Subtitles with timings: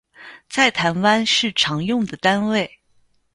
[0.49, 2.79] 在台湾是常用的单位